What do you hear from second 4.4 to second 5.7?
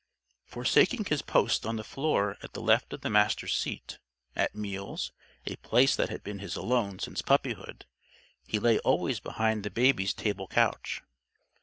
meals a